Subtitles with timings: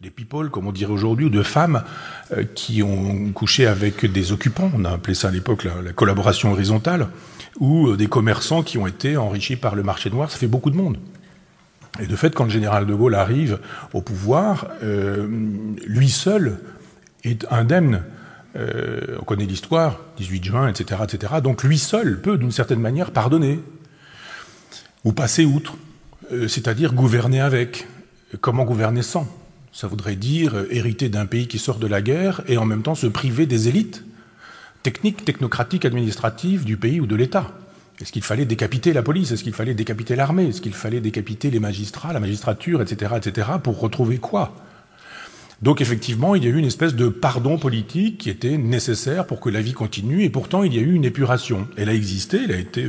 [0.00, 1.82] des people, comme on dirait aujourd'hui, ou de femmes
[2.32, 6.52] euh, qui ont couché avec des occupants, on a appelé ça à l'époque la, collaboration
[6.52, 7.08] horizontale,
[7.58, 10.70] ou euh, des commerçants qui ont été enrichis par le marché noir, ça fait beaucoup
[10.70, 10.96] de monde.
[12.00, 13.58] Et de fait, quand le général de Gaulle arrive
[13.92, 15.28] au pouvoir, euh,
[15.86, 16.60] lui seul
[17.24, 18.02] est indemne.
[18.54, 21.34] on connaît l'histoire, 18 juin, etc., etc.
[21.42, 23.60] Donc lui seul peut, d'une certaine manière, pardonner
[25.04, 25.74] ou passer outre,
[26.48, 27.86] c'est-à-dire gouverner avec.
[28.40, 29.28] Comment gouverner sans?
[29.72, 32.82] Ça voudrait dire euh, hériter d'un pays qui sort de la guerre et en même
[32.82, 34.04] temps se priver des élites
[34.82, 37.52] techniques, technocratiques, administratives du pays ou de l'État.
[38.00, 39.30] Est-ce qu'il fallait décapiter la police?
[39.30, 40.46] Est-ce qu'il fallait décapiter l'armée?
[40.46, 44.56] Est-ce qu'il fallait décapiter les magistrats, la magistrature, etc., etc., pour retrouver quoi?
[45.60, 49.40] Donc effectivement, il y a eu une espèce de pardon politique qui était nécessaire pour
[49.40, 51.68] que la vie continue, et pourtant il y a eu une épuration.
[51.76, 52.86] Elle a existé, elle a été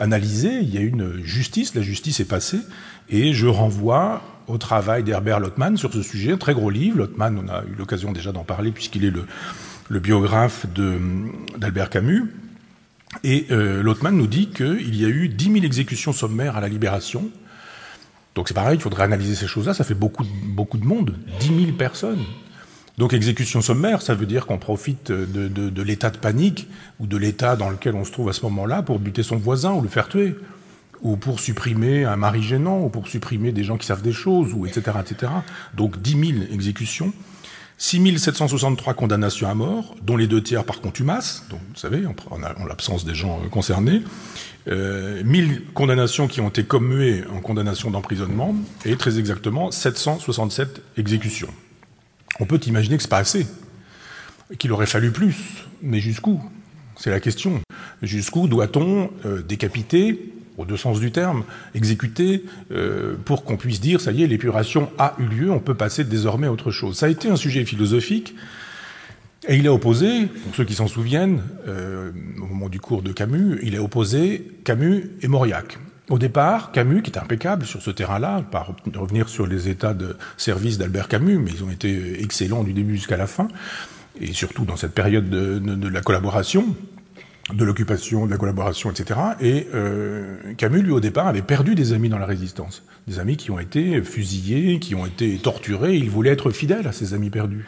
[0.00, 2.60] il y a une justice, la justice est passée,
[3.08, 6.98] et je renvoie au travail d'Herbert Lottmann sur ce sujet, un très gros livre.
[6.98, 10.66] Lottmann, on a eu l'occasion déjà d'en parler puisqu'il est le, biographe
[11.58, 12.32] d'Albert Camus.
[13.24, 16.68] Et euh, Lottmann nous dit qu'il y a eu 10 000 exécutions sommaires à la
[16.68, 17.28] Libération.
[18.34, 21.46] Donc c'est pareil, il faudrait analyser ces choses-là, ça fait beaucoup, beaucoup de monde, 10
[21.46, 22.24] 000 personnes.
[23.00, 27.56] Donc exécution sommaire, ça veut dire qu'on profite de, l'état de panique ou de l'état
[27.56, 30.06] dans lequel on se trouve à ce moment-là pour buter son voisin ou le faire
[30.06, 30.36] tuer.
[31.00, 34.52] Ou pour supprimer un mari gênant, ou pour supprimer des gens qui savent des choses,
[34.52, 34.98] ou etc..
[35.72, 37.14] Donc 10 000 exécutions,
[37.78, 42.66] 6 763 condamnations à mort, dont les deux tiers par contumace, donc vous savez, en,
[42.66, 44.02] l'absence des gens euh, concernés,
[44.68, 48.54] euh, 1000 condamnations qui ont été commuées en condamnation d'emprisonnement,
[48.84, 51.48] et très exactement 767 exécutions.
[52.38, 53.46] On peut imaginer que c'est pas assez,
[54.58, 55.34] qu'il aurait fallu plus,
[55.82, 56.40] mais jusqu'où?
[56.96, 57.60] C'est la question.
[58.02, 64.00] Jusqu'où doit-on euh, décapiter au deux sens du terme, exécuté, euh, pour qu'on puisse dire,
[64.00, 66.98] ça y est, l'épuration a eu lieu, on peut passer désormais à autre chose?
[66.98, 68.34] Ça a été un sujet philosophique,
[69.48, 73.12] et il a opposé, pour ceux qui s'en souviennent, euh, au moment du cours de
[73.12, 75.78] Camus, il a opposé Camus et Mauriac.
[76.10, 78.66] Au départ, Camus, qui est impeccable sur ce terrain-là, pas
[78.96, 82.96] revenir sur les états de service d'Albert Camus, mais ils ont été excellents du début
[82.96, 83.46] jusqu'à la fin,
[84.20, 86.74] et surtout dans cette période de la collaboration,
[87.54, 89.20] de l'occupation, de la collaboration, etc.
[89.40, 92.82] Et euh, Camus, lui, au départ, avait perdu des amis dans la résistance.
[93.06, 95.94] Des amis qui ont été fusillés, qui ont été torturés.
[95.94, 97.66] Il voulait être fidèle à ses amis perdus.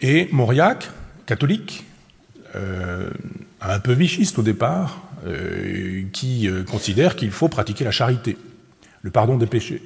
[0.00, 0.90] Et Mauriac,
[1.26, 1.84] catholique,
[2.56, 3.10] euh,
[3.72, 8.36] un peu vichiste au départ, euh, qui considère qu'il faut pratiquer la charité,
[9.02, 9.82] le pardon des péchés.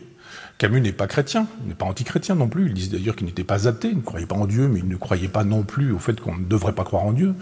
[0.59, 2.67] Camus n'est pas chrétien, n'est pas antichrétien non plus.
[2.67, 4.89] Il disait d'ailleurs qu'il n'était pas athée, il ne croyait pas en Dieu, mais il
[4.89, 7.35] ne croyait pas non plus au fait qu'on ne devrait pas croire en Dieu.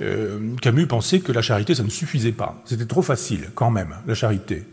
[0.00, 2.60] Euh, Camus pensait que la charité, ça ne suffisait pas.
[2.64, 4.64] C'était trop facile, quand même, la charité,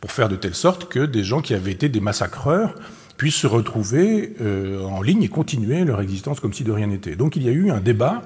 [0.00, 2.74] pour faire de telle sorte que des gens qui avaient été des massacreurs
[3.16, 7.16] puissent se retrouver euh, en ligne et continuer leur existence comme si de rien n'était.
[7.16, 8.22] Donc il y a eu un débat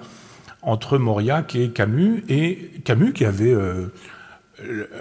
[0.63, 3.93] entre Mauriac et Camus, et Camus qui avait euh,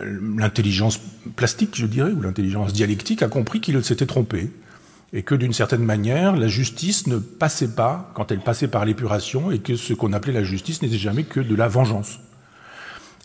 [0.01, 0.99] l'intelligence
[1.35, 4.49] plastique, je dirais, ou l'intelligence dialectique, a compris qu'il s'était trompé
[5.15, 9.49] et que d'une certaine manière, la justice ne passait pas quand elle passait par l'épuration,
[9.49, 12.19] et que ce qu'on appelait la justice n'était jamais que de la vengeance.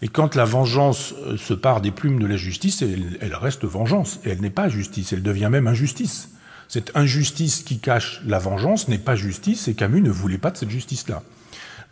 [0.00, 4.20] Et quand la vengeance euh, se part des plumes de la justice, elle, reste vengeance,
[4.24, 6.30] et elle n'est pas justice, elle devient même injustice.
[6.68, 10.58] Cette injustice qui cache la vengeance n'est pas justice, et Camus ne voulait pas de
[10.58, 11.24] cette justice-là.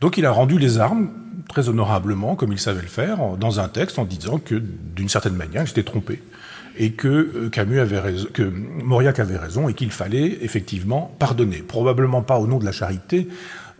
[0.00, 1.08] Donc il a rendu les armes
[1.48, 5.34] très honorablement, comme il savait le faire, dans un texte en disant que, d'une certaine
[5.34, 6.22] manière, il s'était trompé
[6.78, 11.58] et que euh, Camus avait raison, que Mauriac avait raison et qu'il fallait effectivement pardonner.
[11.58, 13.28] Probablement pas au nom de la charité.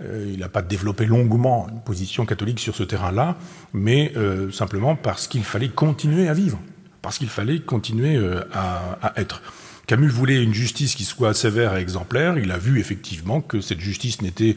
[0.03, 3.37] Euh, il n'a pas développé longuement une position catholique sur ce terrain-là,
[3.73, 6.59] mais euh, simplement parce qu'il fallait continuer à vivre,
[7.01, 8.21] parce qu'il fallait continuer
[8.53, 9.43] à, à, être.
[9.89, 12.39] Camus voulait une justice qui soit sévère et exemplaire.
[12.39, 14.55] Il a vu effectivement que cette justice n'était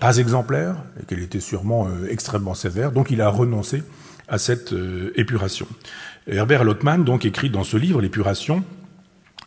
[0.00, 2.90] pas exemplaire et qu'elle était sûrement extrêmement sévère.
[2.90, 3.84] Donc il a renoncé
[4.26, 4.74] à cette
[5.16, 5.68] épuration.
[6.26, 8.64] Herbert Lottmann donc écrit dans ce livre, L'épuration,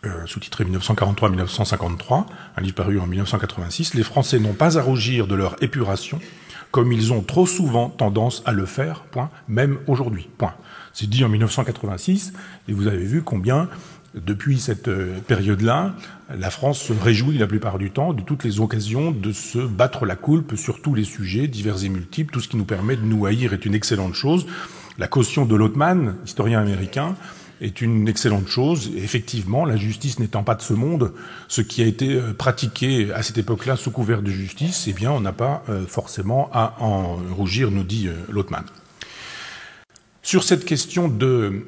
[0.03, 2.25] euh, sous-titré 1943-1953,
[2.57, 6.19] un livre paru en 1986, Les Français n'ont pas à rougir de leur épuration,
[6.71, 10.55] comme ils ont trop souvent tendance à le faire, point, même aujourd'hui, point.
[10.91, 12.33] C'est dit en 1986,
[12.67, 13.69] et vous avez vu combien,
[14.13, 15.93] depuis cette euh, période-là,
[16.37, 20.05] la France se réjouit la plupart du temps de toutes les occasions de se battre
[20.05, 22.33] la coulpe sur tous les sujets, divers et multiples.
[22.33, 24.45] Tout ce qui nous permet de nous haïr est une excellente chose.
[24.97, 27.15] La caution de Lotman, historien américain,
[27.61, 28.91] est une excellente chose.
[28.97, 31.13] effectivement, la justice n'étant pas de ce monde,
[31.47, 35.11] ce qui a été euh, pratiqué à cette époque-là sous couvert de justice, eh bien,
[35.11, 38.65] on n'a pas euh, forcément à en rougir, nous dit Lotman.
[40.31, 41.65] Sur cette question de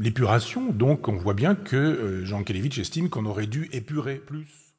[0.00, 4.69] l'épuration, donc, on voit bien que Jean Kelevitch estime qu'on aurait dû épurer plus.